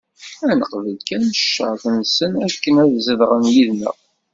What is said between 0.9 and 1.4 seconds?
kan